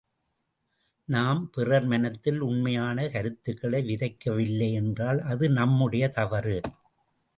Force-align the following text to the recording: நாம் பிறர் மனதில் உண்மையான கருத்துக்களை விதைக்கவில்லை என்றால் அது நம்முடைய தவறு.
நாம் 1.07 1.41
பிறர் 1.51 1.85
மனதில் 1.85 2.39
உண்மையான 2.39 3.07
கருத்துக்களை 3.09 3.81
விதைக்கவில்லை 3.83 4.73
என்றால் 4.73 5.21
அது 5.21 5.49
நம்முடைய 5.49 6.07
தவறு. 6.09 6.57